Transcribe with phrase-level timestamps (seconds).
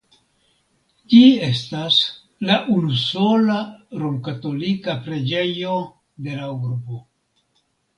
[1.13, 1.99] Ĝi estas
[2.49, 3.61] la unusola
[4.03, 5.81] romkatolika preĝejo
[6.27, 7.05] de la urbo.